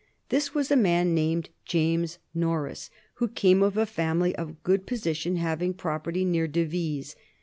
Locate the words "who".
3.17-3.27